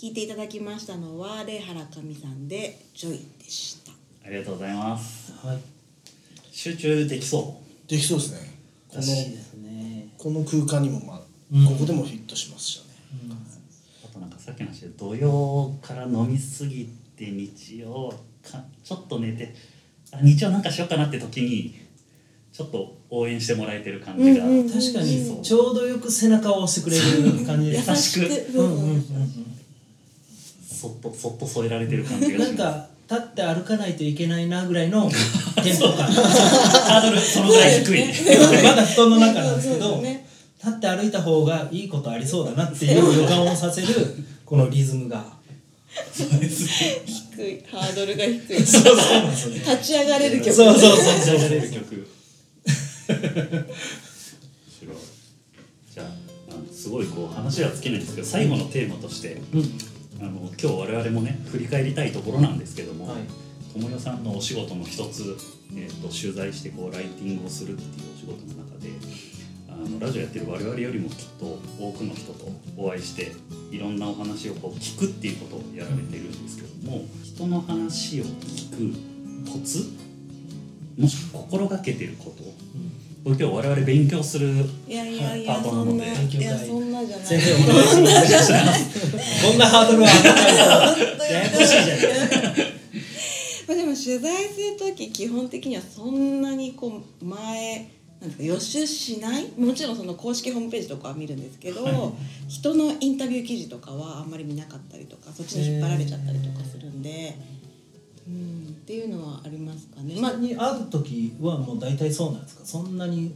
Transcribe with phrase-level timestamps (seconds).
[0.00, 3.90] 聞いていただきましたのはレイハラカミさんでジョイでした。
[4.24, 5.32] ありがとうございます。
[5.44, 5.58] はい。
[6.52, 8.54] 集中できそできそうですね。
[8.86, 10.08] このらしいですね。
[10.16, 11.20] この空間にもまあ、
[11.52, 11.66] うん。
[11.66, 12.84] ここでもフィットしますしね、
[13.28, 18.14] うあとなんかさっきの話で土曜から飲みすぎて日曜
[18.48, 19.52] かちょっと寝て
[20.12, 21.74] あ日曜なんかしようかなって時に
[22.52, 25.42] ちょっと応援してもらえてる感じが、うんうん確かにそう。
[25.42, 27.96] ちょうどよく背中を押してくれる感じ優です。
[27.96, 28.22] しく。
[28.22, 28.60] 優しく。
[28.60, 29.57] うんうんうん
[30.78, 32.72] そっとそっと添えられてる感じうんなんがしま
[33.08, 33.08] す。
[33.08, 35.10] か立って歩かないといけないなぐらいの
[35.64, 38.04] テンポ感ハードルそのぐらい低い。
[38.62, 40.26] まだ布団の中なんですけどね。
[40.62, 43.86] 立って歩いた方がいいことありそうだなっていう予感をさせる
[44.44, 45.24] このリズムが。
[46.16, 47.64] 低い。
[47.70, 48.66] ハードルが低い。
[48.66, 49.60] そうそうなんですよね。
[49.60, 50.52] 立ち上がれる曲。
[50.52, 52.08] そうそうそう立ち上がれる曲。
[55.94, 56.28] じゃあ
[56.72, 59.40] すごいこう話は尽きないんですけど最後のテーマとして
[60.20, 63.18] あの今日我々もね振り返りたいところなんですけども、はい。
[63.74, 65.36] 友代さんのお仕事の一つ、
[65.76, 68.90] えー、と取材してこうライティングをするっていうお仕事の中で
[69.68, 73.32] あのラジオやってる我々よりもきっと多くの人とお会いして
[73.70, 78.94] いろんなお話をこう聞くっていうことをやられてるんですけども人の話を聞
[79.44, 79.84] くコツ
[80.98, 84.48] もしくは心がけてることこれ今日我々勉強する
[84.86, 87.26] いやいやいやパートななのでいやそんなじゃない。
[87.26, 89.46] 先生お願いします。
[89.46, 90.08] こんなハードルは
[91.30, 92.54] ややこしいじゃな。
[92.54, 92.72] い
[93.68, 99.46] まあでも取材する時基本的にはそんなにこう前なんですか予習しない？
[99.58, 102.16] もちろんその公式ホームページとかは見るんですけど、
[102.48, 107.36] 人のインタビュー記事とかはあんまり見なかったりとかそっちに引っ張られちゃったりとかするんで、
[108.28, 110.20] うん、っていうのはありますかね。
[110.20, 112.64] まあ人に会う時はもう大体そうなんですか？
[112.64, 113.34] そんなに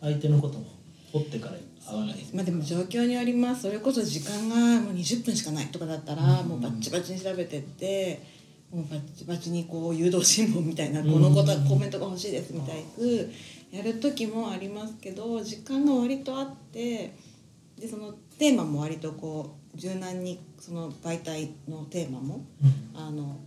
[0.00, 0.64] 相手のことを
[1.12, 3.62] 掘ってから会わないまあでも状況にあります。
[3.62, 8.20] それこそ時間がもう20分しかないとかだったらもうバッチバチに調べてって
[8.72, 13.30] もうバッチバチにこう誘導新聞みたいな、このことはコメントが欲しいですみたいく
[13.70, 17.14] やる時もありますけど時間が割とあって
[17.78, 22.44] でそのテーマも割とこう柔軟にその媒体のテーマも、
[22.94, 23.38] あの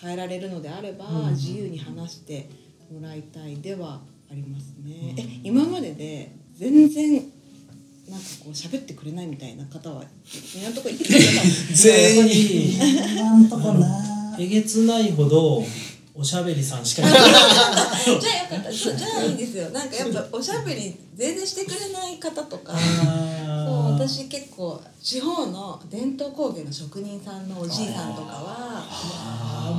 [0.00, 2.48] 変えられるのであれば、うん自由に話して
[2.92, 5.14] もらいたいではありますね。
[5.16, 7.14] え今までで全然
[8.08, 10.04] なんかこう喋ってくれないみたいな方は
[10.54, 11.74] 今のところ言ってください。
[11.74, 12.76] 全員
[13.16, 15.64] 今んとこなえげつないほど
[16.18, 18.18] おしゃべりさんしかいない じゃあよ
[18.50, 18.72] かった。
[18.72, 19.68] じゃあいいですよ。
[19.70, 22.72] なんかやっぱおしゃべり全然してくれない方とか。
[22.74, 29.72] そう私結構地方の伝統工芸の職人さんのおじいさんとかは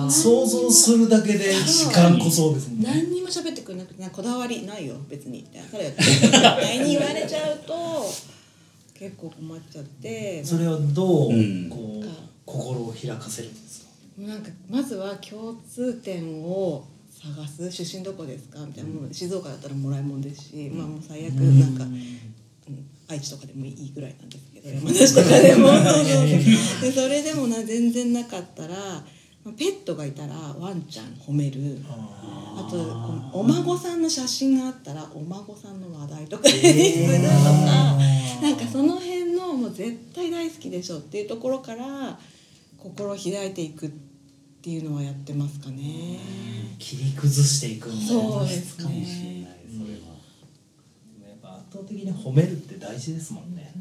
[0.00, 8.10] もう想像するだけで時間こそうですね何にも喋ってくれなくてこだわりないよ別にみたいな彼が絶対に言われちゃうと
[8.98, 12.06] 結構困っちゃってそれはどううんこう
[12.46, 13.83] 心を開かせるんですか？
[14.18, 17.70] なんかまずは共通点を探す。
[17.70, 18.60] 出身どこですか？
[18.66, 22.18] みたいなもう静岡だったらもらいもんですし、まあもう最悪なんか、うん
[23.06, 25.68] 愛知とかでもいいぐらいなんですけど山梨とかでも。
[26.80, 28.74] でそれでもな全然なかったら
[29.44, 31.78] まあペットがいたらワンちゃん褒める。
[31.86, 37.98] あとお孫さんの写真があったらお孫さんの話題とかにするとか
[38.40, 42.18] なんかその辺のもう絶対大好きでしょっていうところから
[42.84, 43.90] 心を開いていくっ
[44.60, 46.18] ていうのはやってますかね。
[46.78, 49.56] 切り崩していくんだそうですかもしれないね。
[49.72, 50.00] それは。
[51.14, 53.72] でもやっぱ圧倒的に褒めるって大事ですもんね、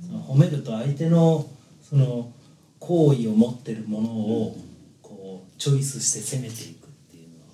[0.00, 1.46] その褒めると相手の
[1.82, 2.32] その
[2.78, 4.56] 好意を持ってるものを
[5.02, 7.50] こうチョイスして攻めていくっていうのは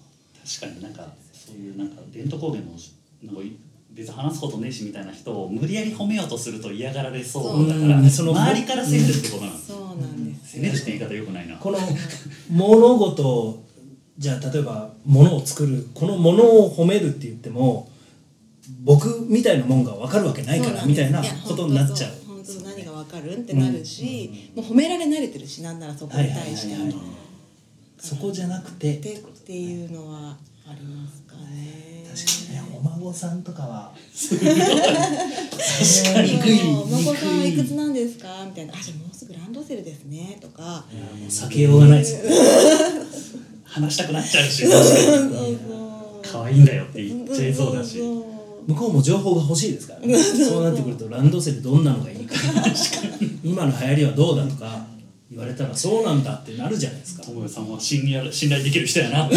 [0.46, 3.40] 確かになんかそういうなんか伝統工芸のなんか
[3.90, 9.70] 別に話すことねえしみたいな人を無理やり褒めようとすると嫌がられそうだからうんその周りから責めるってことなんです。
[9.70, 10.50] よそうなんです。
[10.52, 11.56] 責めるって言い方よくないな。
[11.56, 11.78] この
[12.50, 13.64] 物事を
[14.18, 17.88] じゃあ例えば物を作るこの物を褒めるって言っても
[18.82, 22.12] 僕みたいなもんが分かるわけないからみたいなことになっちゃう。
[22.26, 26.94] 本当何がわかるってなるし、もう褒められ慣れてるしなんならそこに対して
[27.98, 28.98] そこじゃなくて。
[28.98, 30.36] でっていうのは
[30.66, 31.93] ありますかね。
[32.14, 33.92] 確かにねお孫さんとかは。
[34.14, 34.38] 確
[36.14, 36.32] かに。
[36.32, 38.28] 憎いお孫さんはいくつなんですか？
[38.46, 40.84] みたいな「あじゃあもうすぐランドセルですね」とか。
[41.18, 42.14] もう避けようがないです。
[42.14, 42.30] よね
[43.64, 44.66] 話したくなっちゃうし。
[44.66, 44.88] そうそ
[45.50, 45.58] う
[46.22, 47.98] 可愛いんだよって言っちゃいそうだし。
[48.66, 50.16] 向こうも情報が欲しいですからね。
[50.16, 52.34] そうなってくるとランドセルどんなのがいいか。
[53.42, 54.86] 今の流行りはどうだとか
[55.30, 57.24] 言われたらそうなんだってなるじゃないですか。
[57.24, 59.28] 友よさんは信頼信頼できる人やな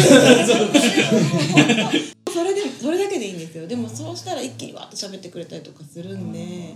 [2.38, 3.66] それでそれだけでいいんですよ。
[3.66, 6.74] でもそうしたら一気にわっと喋ってくれたりとかするんで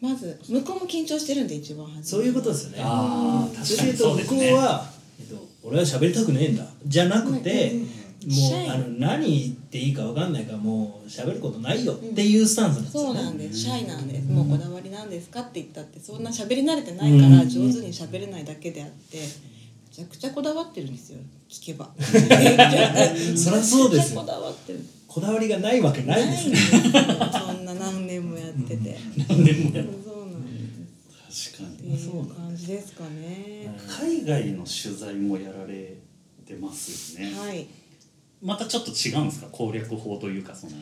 [0.00, 2.02] まず向こうも緊張してるんで一番初め。
[2.02, 2.78] そういうことですよね。
[2.82, 3.66] ああ確かに。
[3.66, 4.52] それで言うと向こうそうですね。
[4.54, 4.90] は、
[5.20, 6.64] えっと、俺は喋りたくねえんだ。
[6.86, 7.88] じゃなくて、うん
[8.18, 13.58] もうあの何言っていいか分かんないからもう喋ることないよっていうスタンスなんですよね、そうなんです。
[13.60, 14.28] シャイなんです。
[14.28, 17.48] もうこだわりなんですかって言ったってそんな喋り慣れてないからうん。
[17.48, 19.18] 上手に喋れないだけであって。
[19.18, 19.24] め
[19.98, 21.18] ちゃくちゃこだわってるんですよ。
[21.48, 21.90] 聞けば。
[21.98, 24.80] そりゃそうですこだわってる。
[25.08, 26.50] こだわりがないわけないですよ。
[26.52, 26.92] ですよ。
[26.92, 28.96] そんな何年もやってて。
[29.28, 31.50] 何年もやるそうなんです。
[31.50, 31.94] 確かってに。
[31.94, 32.92] いう感じです。
[32.92, 35.96] かね海外の取材もやられ
[36.46, 37.66] てますよね、はい。
[38.40, 39.48] またちょっと違うんですか？
[39.50, 40.72] 攻略法というかその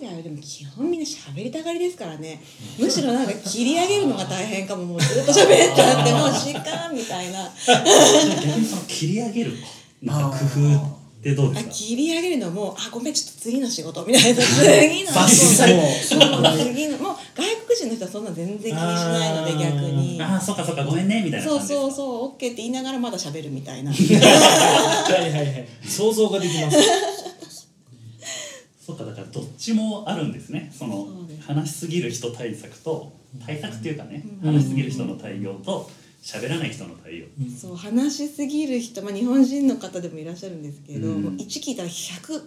[0.00, 2.40] 海外はでも基本みんな喋りたがりですからね。
[2.78, 4.84] むしろなんか切り上げるのが大変かも。
[4.84, 7.50] もうずっと喋っちゃってもう時間みたいな。
[7.66, 9.52] 逆にその切り上げる
[10.02, 10.76] なんか工夫
[11.20, 11.72] ってどうであすか？
[11.74, 14.42] 切り上げるのもあごめんちょっと次の仕事みたいな。
[14.42, 16.96] 次の次の。
[16.96, 20.18] もう外国人の人はそんな全然気にしないので逆に。
[20.22, 22.28] ああそっかそっかごめんねみたいなそうそうそう。
[22.30, 23.92] OK って言いながらまだ喋るみたいな。
[23.92, 24.00] はい
[25.20, 25.68] はいはい。
[25.86, 26.78] 想像ができます
[28.90, 30.72] そっかだからどっちもあるんですね。
[30.76, 31.08] その
[31.46, 33.12] 話しすぎる人対策と
[33.44, 34.52] 対策っていうかね、うん。
[34.52, 35.88] 話しすぎる人の対応と
[36.22, 37.26] 喋らない人の対応、
[37.56, 41.22] そう話しすぎる人、まあ、日本人の方でもいらっしゃるんですけど、うん。
[41.22, 42.42] もう1聞いたら100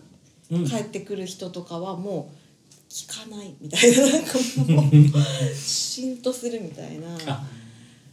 [0.51, 0.65] うん。
[0.65, 4.37] 帰ってくる人とかはもう聞かないみたいななんか
[4.67, 7.17] もうしんとするみたいな。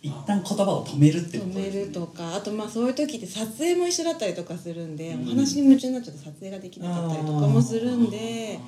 [0.04, 5.22] あ一旦言葉を止めるってこ止めとです、ね、るとかあとまあそういう時って撮影も一緒だったりとかするんで、うん。
[5.22, 8.58] お話に夢中になっちゃって撮影ができなかったりとかもするんで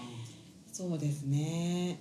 [0.72, 1.98] そうですね。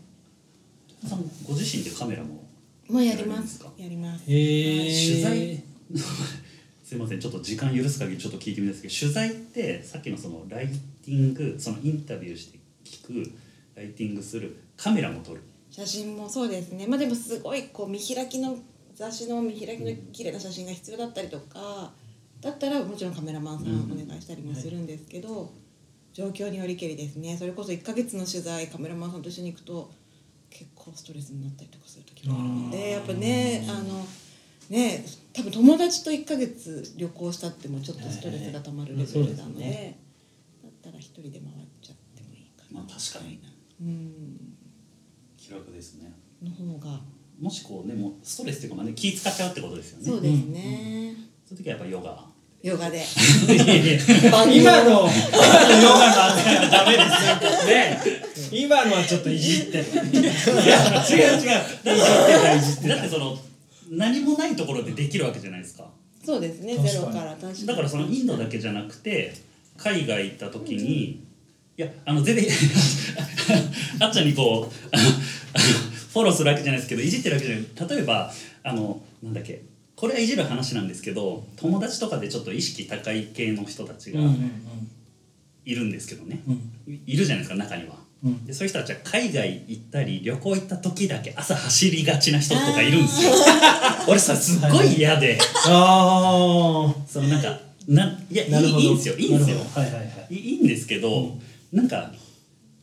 [1.07, 2.43] さんご自身でカメラも
[2.89, 3.63] もうやります。
[3.77, 5.63] やりますへえ取材。
[6.83, 13.31] すいませんちょっと時間許す限りちょっと聞いてみたいんですけど取材ってさっきのそのライティングそのインタビューして聞く
[13.75, 15.41] ライティングするカメラも撮る。
[15.69, 16.85] 写真もそうですね。
[16.87, 18.57] まあでもすごいこう見開きの
[19.01, 21.92] 雑誌の見開きの綺麗な写真が必要だったりとか
[22.39, 25.51] だったらもちろんカメラマンさんお願いしたりもするんですけど、
[26.13, 27.36] 状況によりけりですね。
[27.36, 29.92] それこそ1ヶ月の取材カメラマンさんと一緒に行くと
[30.51, 34.06] 結構ストレスになったりとかする時があるのでやっぱねあの
[34.69, 35.03] ね
[35.33, 39.98] 多分友達と1ヶ月旅行したってもちょっとストレスがたまるレベルなので,、
[40.62, 41.42] だったら一人で回っ
[41.81, 42.81] ちゃってもいいかな。
[42.81, 43.39] まあ確かに。
[43.81, 44.57] うん。
[45.38, 46.13] 気楽ですね。
[46.44, 47.01] の方が
[47.41, 50.05] もしこうねもうストレスっていうかまあね気使っちゃうってことですよね。
[50.05, 51.15] そうですね、
[51.49, 52.31] そういう時はやっぱヨガ。
[52.61, 53.03] ヨガで。
[53.51, 53.65] 今
[54.45, 54.53] の。
[54.53, 55.07] 今のヨ
[55.89, 57.03] ガの扱いはダメで
[58.35, 58.59] すよ。
[58.59, 58.61] ね。
[58.67, 59.83] 今のはちょっといじってる。
[59.83, 60.77] いや
[61.09, 61.49] 違う違う。
[61.83, 63.35] だたいじってだってその
[63.89, 65.89] 何もないところでできるわけじゃないですか。
[66.23, 67.65] そうですねゼロから確かに。
[67.65, 69.33] だからそのインドだけじゃなくて
[69.77, 71.23] 海外行った時に、
[71.77, 72.45] いやあの全然
[73.99, 75.03] あっちゃんにこうあの
[76.11, 77.89] フォローするわけじゃないですけどいじってるわけじゃない。
[77.89, 78.31] 例えば
[78.63, 79.63] あのなんだっけ。
[79.95, 84.51] これはいじる話なんですけど友達とかでちょっと意識高い系の人たちがうんうん
[85.63, 86.53] いるんですけどね、うん。
[86.87, 87.95] いいるじゃないですか中には。
[88.23, 88.45] うん。
[88.45, 93.31] でそういう人たちは海外行ったり旅行行った時だけ朝走りがちな人とかいるんですよ。
[94.09, 95.37] 俺さすっごい嫌で。
[95.67, 99.15] あそのなんかないやいいんですよ。
[99.17, 99.57] いいんですよ。
[99.73, 100.35] はいはいはい。
[100.35, 101.37] いいいんですけど、
[101.71, 102.11] なんか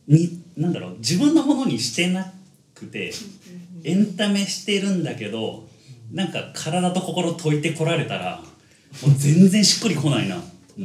[0.07, 0.97] になんだろう。
[0.99, 2.31] 自分のものにしてな
[2.79, 3.11] くて
[3.83, 5.67] エンタメしてるんだけど
[6.11, 8.41] なんか体と心解いてこられたら
[9.01, 10.37] もう全然しっくりこないな。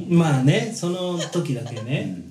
[0.08, 2.30] まあねその時だけうねん。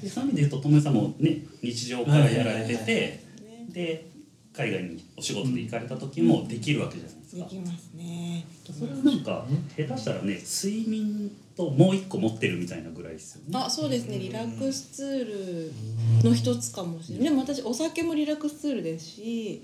[0.00, 3.24] でそういう意味で言うと友江さんもね日常からやられてはいはいて
[3.70, 4.13] で
[4.56, 7.44] 海外にお仕事で行かれた時もできるわけじゃないですか。
[7.44, 8.46] できますね。
[8.72, 9.46] それはなんか
[9.76, 13.58] 下手したらね睡眠ともう一個持ってるみたいなぐらいですよね。
[13.58, 14.18] あそうですね。
[14.18, 17.24] リラックスツールの一つかもしれない。
[17.24, 19.62] でも私お酒もリラックスツールですし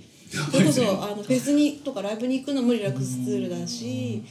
[0.52, 4.24] それこそあのフェスにとかライブに行くのもリラックスツールだし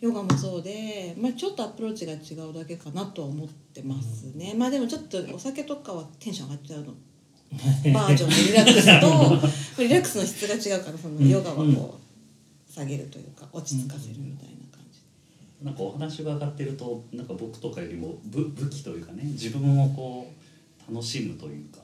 [0.00, 4.54] ヨガもそうで、まあ、ちょっとアプローチが違うだけかなとは思ってますね。
[4.54, 6.94] まあでもちょっとお酒とかはテンション上がっちゃうの
[7.92, 9.00] バージョンのリラックス
[9.76, 15.64] と リラックスの質が違うからそのヨガはこう下げるというか落ち着かせるみたいな感じ。
[15.64, 20.30] なんかお話が上がってるとなんか僕とかよりも武武器というかね自分をこ
[20.88, 21.80] う楽しむというか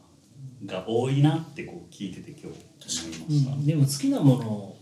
[0.66, 2.58] が多いなってこう聞いてて今日思い
[3.18, 3.52] ました。
[3.52, 3.66] うん。
[3.66, 4.76] でも好きなもの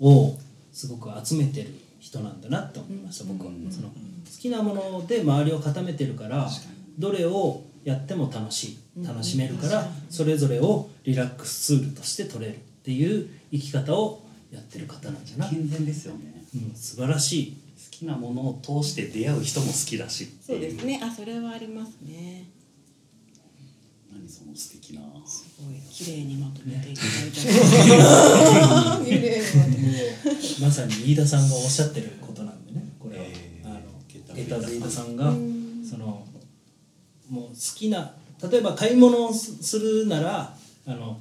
[0.00, 0.38] を
[0.72, 1.68] すごく集めてる
[2.00, 3.70] 人なんだなって思いました、僕は、うん。
[3.70, 3.94] その好
[4.40, 6.50] きなもので周りを固めてるから
[6.98, 14.22] どれをやっても楽しい楽しめるから、それぞれをリラックスツールとして取れるっていう生き方を
[14.52, 16.44] やってる方なんじゃない、健全ですよね。
[16.54, 17.52] うん、素晴らしい。
[17.52, 17.58] 好
[17.90, 20.28] きなものを通して出会う人も好きだし。
[20.44, 21.00] そうですね。
[21.02, 22.48] あそれはありますね。
[24.12, 25.00] 何その素敵な。
[25.24, 25.76] すごい。
[25.90, 29.00] 綺麗にまとめていただいた。
[29.04, 30.60] 綺麗に。
[30.60, 32.84] まさに飯田さんがおっしゃってることなんでね。
[32.98, 35.51] これは、えーあのゲッターゲッターズ飯田さんがその
[37.32, 38.12] もう好きな
[38.50, 40.54] 例えば買い物をすするなら
[40.86, 41.18] あの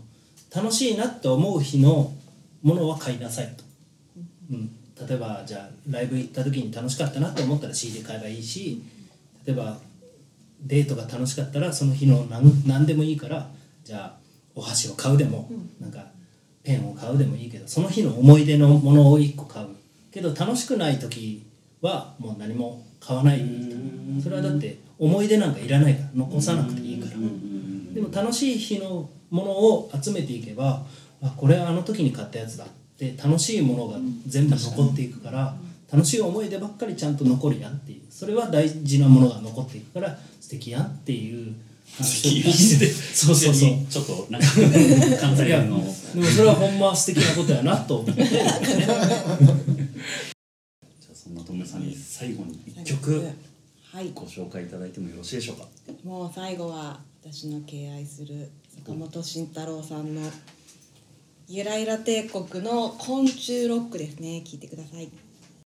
[0.53, 2.11] 楽しいなって思う日の
[2.61, 3.63] ものは買いなさいと、
[4.51, 4.71] うん、
[5.07, 8.83] 例えばじゃあライブ行った時に楽しかったなって思ったら CD 買えばいいし
[9.45, 9.77] 例えば
[10.61, 13.49] デートが楽しかったらその日の何何でもいいから
[13.85, 14.17] じゃあ
[14.53, 15.49] お箸を買うでも、
[15.79, 16.07] なんか
[16.61, 19.67] ペンを買うでもいいけどその日の思い出のものを1個買う。
[20.11, 21.47] けど楽しくない時
[21.81, 23.39] はもう何も買わない
[24.21, 27.11] それはだって思い出なんかいらないから残さなくていいから。
[27.93, 30.83] でも楽しい日のものを集めていけば
[31.21, 35.55] あこれはあの時に買ったやつだって楽しいものが全部残っていくから
[35.91, 38.01] 楽しい思い出ばっかりちゃんと残るやんっていう。
[38.09, 41.53] それは大事なものが残っていくから素敵やんっていう。
[41.97, 43.53] 話を聞いててそうそう。
[43.53, 44.47] そうちょっとなんか
[45.19, 48.23] 関西のでもそれはほんま素敵なことやなと思って。
[48.23, 48.59] じゃあ
[51.13, 53.27] そんなとめさんに最後に一曲
[53.91, 54.11] はい。
[54.15, 55.67] ご紹介いただいてもよろしいでしょうか？
[56.03, 58.49] もう最後は私の敬愛する
[58.85, 60.21] 坂本慎太郎さんの
[61.47, 64.41] ゆらゆら帝国の昆虫ロックですね。
[64.45, 65.09] 聞いてください